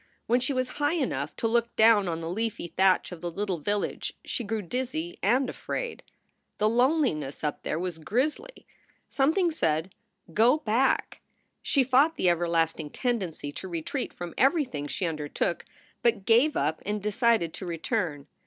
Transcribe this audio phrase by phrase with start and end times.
[0.25, 3.59] When she was high enough to look down on the leafy thatch of the little
[3.59, 6.01] village she grew dizzy and afraid.
[6.57, 8.65] The loneliness up there was grisly.
[9.07, 9.93] Something said,
[10.33, 11.21] "Go back!"
[11.61, 15.65] She fought the everlasting tendency to retreat from everything she undertook,
[16.01, 18.25] but gave up and decided to return.